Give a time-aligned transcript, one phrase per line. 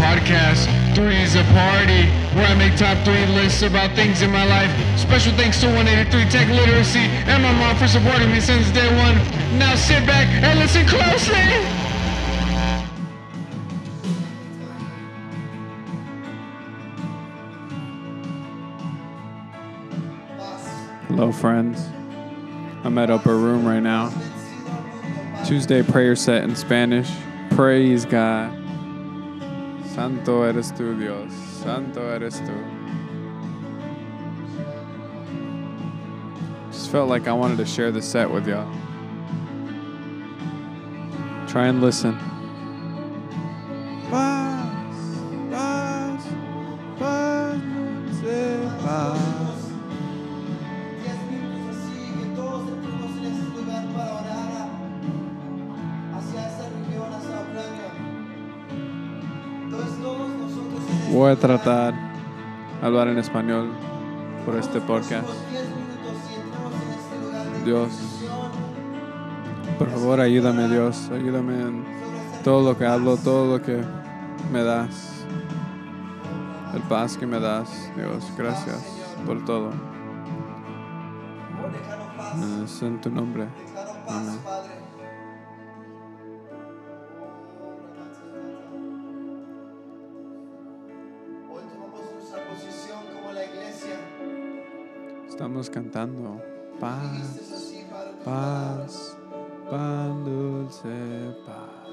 [0.00, 0.64] podcast.
[0.94, 4.72] Three is a party where I make top three lists about things in my life.
[4.98, 9.16] Special thanks to 183 Tech Literacy and my mom for supporting me since day one.
[9.58, 11.36] Now sit back and listen closely.
[21.08, 21.86] Hello, friends.
[22.84, 24.10] I'm at Upper Room right now.
[25.44, 27.10] Tuesday prayer set in Spanish.
[27.50, 28.59] Praise God.
[30.00, 31.30] Santo eres tú, Dios.
[31.62, 32.54] Santo eres tú.
[36.72, 38.66] Just felt like I wanted to share the set with y'all.
[41.48, 42.18] Try and listen.
[61.40, 61.94] Tratar
[62.82, 63.70] hablar en español
[64.44, 65.26] por este podcast.
[65.26, 67.90] próximos 10 minutos y entremos en lugar de Dios.
[69.78, 71.84] Por favor, ayúdame Dios, ayúdame en
[72.44, 73.82] todo lo que hablo, todo lo que
[74.52, 75.24] me das.
[76.74, 78.84] El paz que me das, Dios, gracias
[79.26, 79.70] por todo.
[82.64, 83.48] Es en tu nombre.
[95.40, 96.38] Estamos cantando
[96.78, 97.40] paz,
[98.22, 99.16] paz,
[99.70, 101.88] pan dulce, paz.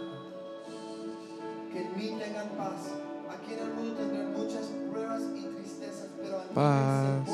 [1.72, 2.92] que en mí tengan paz.
[3.30, 7.30] Aquí en el mundo tendrán muchas pruebas y tristezas, pero Paz,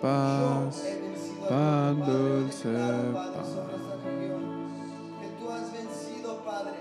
[0.00, 2.72] paz, yo he vencido al pan dulce,
[3.12, 3.48] paz.
[5.20, 6.78] que tú has vencido, Padre.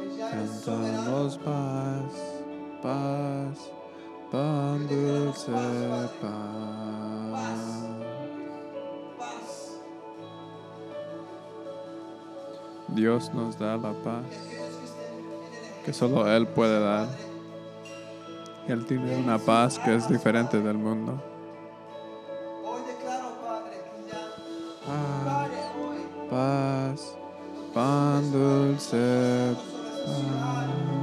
[0.00, 0.30] Que ya.
[0.30, 2.12] Cantamos paz,
[2.82, 3.70] paz,
[6.20, 7.86] paz.
[9.18, 9.80] Paz.
[12.88, 14.24] Dios nos da la paz
[15.86, 17.06] que solo Él puede dar.
[18.66, 21.22] Él tiene una paz que es diferente del mundo.
[26.28, 27.16] Paz,
[27.72, 29.54] pan dulce,
[30.04, 30.95] paz.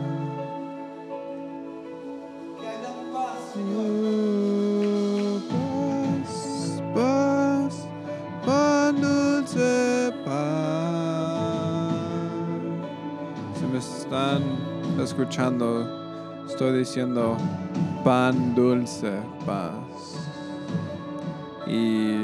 [14.13, 14.43] Están
[15.01, 15.89] escuchando,
[16.47, 17.35] estoy diciendo
[18.03, 19.11] pan dulce,
[19.43, 19.71] paz.
[21.65, 22.21] Y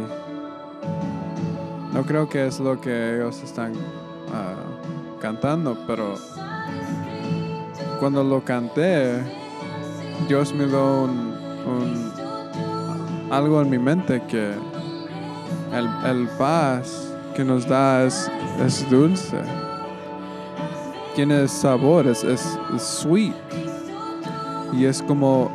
[1.92, 3.74] no creo que es lo que ellos están
[4.32, 4.54] ah,
[5.20, 6.14] cantando, pero
[8.00, 9.24] cuando lo canté,
[10.28, 11.10] Dios me dio un,
[11.66, 14.54] un- algo en mi mente que
[15.74, 18.30] el, el paz que nos da es,
[18.64, 19.42] es dulce.
[21.20, 22.24] Tiene sabor, es,
[22.78, 23.34] sweet.
[24.72, 25.52] Y es como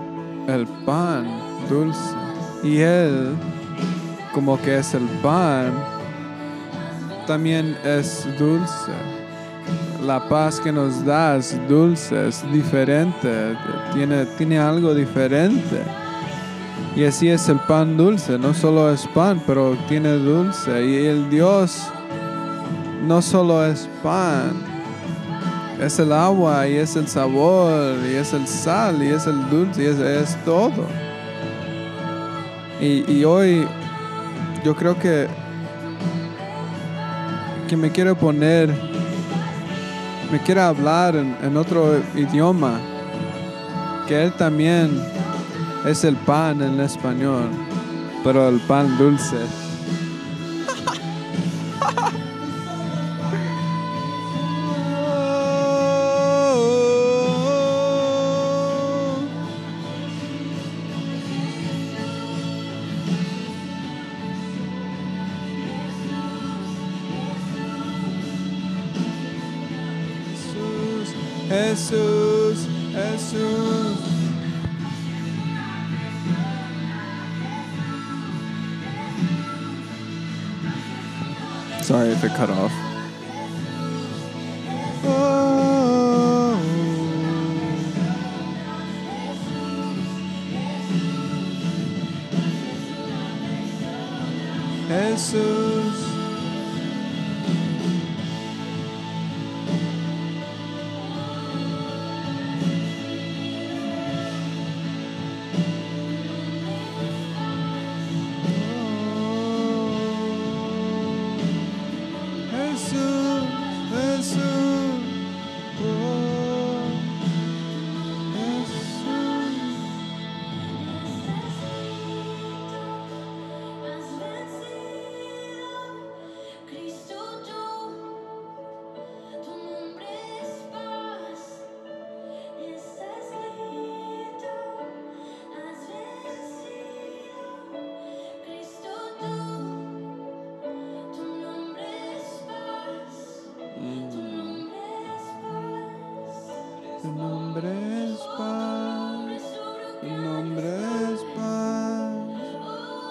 [0.46, 1.24] el pan
[1.70, 2.14] dulce.
[2.62, 3.30] Y Él,
[4.34, 5.72] como que es el pan,
[7.26, 8.92] también es dulce
[10.02, 13.56] la paz que nos da es dulce, es diferente,
[13.94, 15.80] tiene, tiene algo diferente.
[16.94, 20.84] Y así es el pan dulce, no solo es pan, pero tiene dulce.
[20.84, 21.88] Y el Dios
[23.06, 24.73] no solo es pan,
[25.84, 29.82] es el agua y es el sabor y es el sal y es el dulce
[29.82, 30.86] y es, todo.
[32.80, 33.66] Y, hoy
[34.64, 35.26] yo creo que,
[37.68, 38.74] que me quiero poner
[40.30, 42.80] me quiere hablar en, en otro idioma,
[44.08, 44.90] que Él también
[45.86, 47.50] es el pan en español,
[48.24, 49.63] pero el pan dulce.
[81.84, 82.72] Sorry if it cut off.
[85.04, 86.58] Oh.
[94.88, 95.53] Jesús.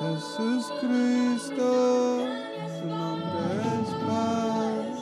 [0.04, 2.28] Jesús Cristo,
[2.82, 5.00] tu nombre es paz,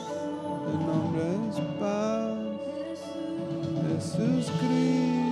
[0.64, 2.38] tu nombre es paz,
[3.88, 5.31] Jesús Cristo.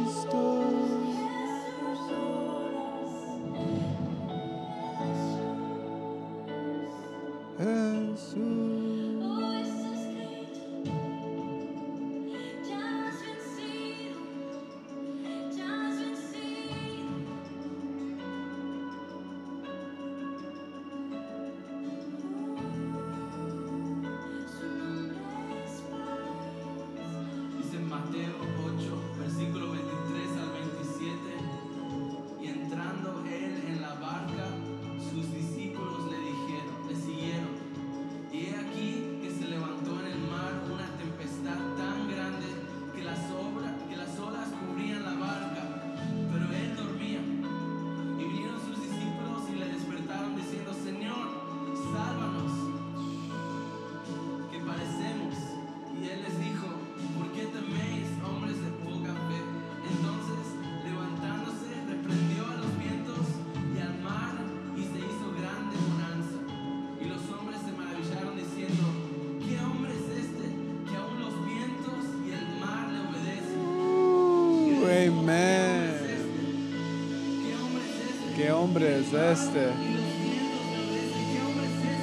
[78.71, 79.69] hombre es este?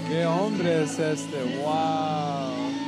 [0.09, 1.37] ¿Qué hombre es este?
[1.63, 2.86] ¡Wow!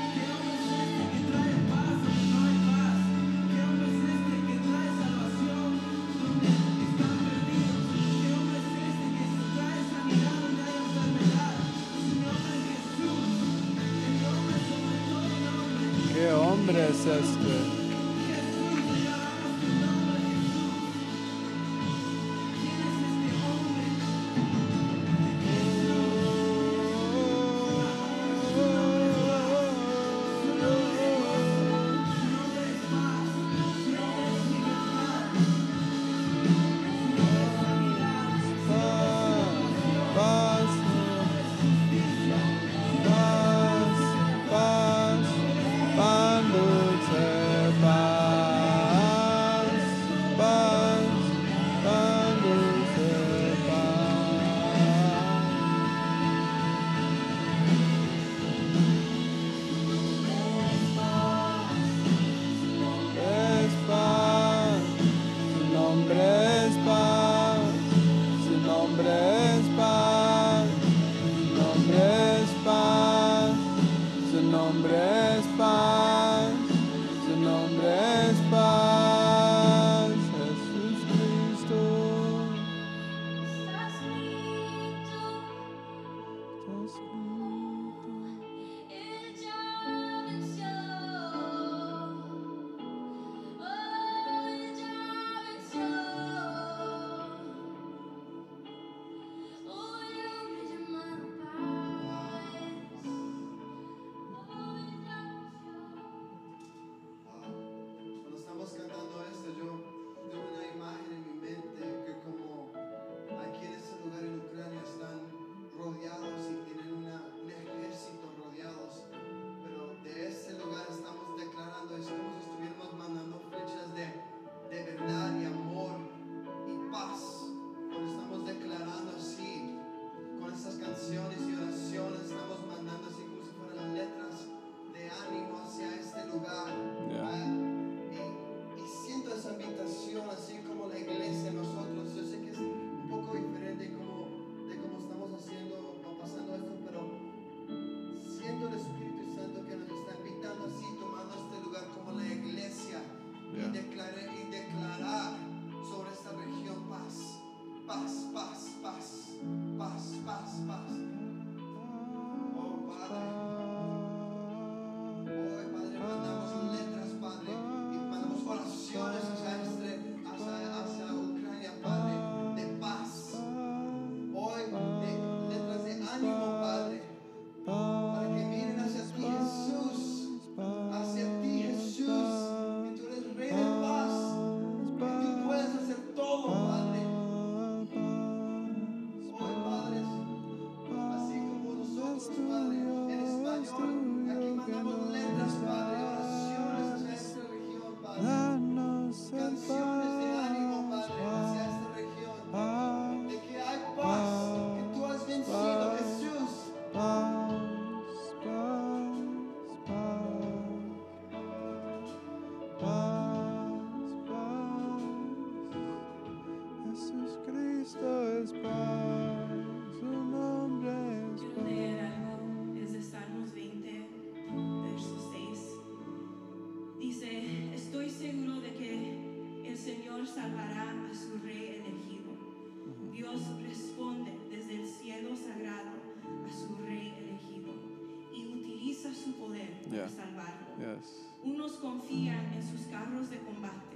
[239.92, 240.04] Yeah.
[240.04, 240.68] de salvarlo.
[240.78, 241.26] Yes.
[241.44, 243.96] Unos confían en sus carros de combate,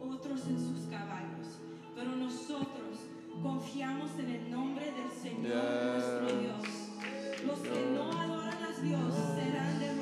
[0.00, 1.58] otros en sus caballos,
[1.94, 3.00] pero nosotros
[3.42, 5.64] confiamos en el nombre del Señor
[5.94, 6.40] nuestro Yes.
[6.40, 6.86] Dios.
[7.46, 9.95] Los que no adoran a Dios serán derrotados,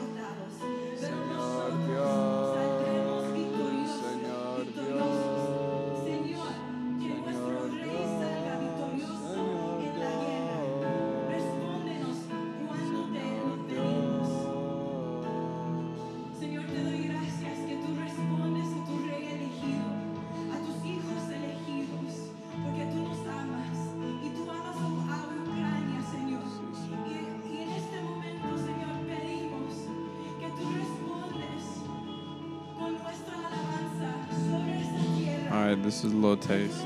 [35.65, 35.71] tierra.
[35.71, 36.85] All right, this is a little taste.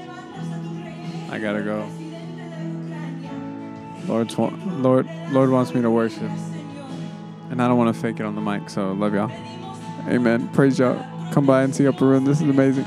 [1.31, 1.89] I gotta go.
[4.39, 6.31] wa- Lord, Lord wants me to worship,
[7.51, 8.71] and I don't want to fake it on the mic.
[8.71, 9.31] So love y'all.
[10.09, 10.49] Amen.
[10.51, 11.05] Praise y'all.
[11.33, 12.25] Come by and see Upper Room.
[12.25, 12.87] This is amazing.